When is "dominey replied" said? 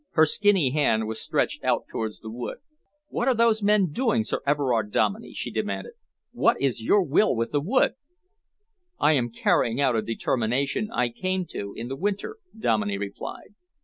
12.57-13.53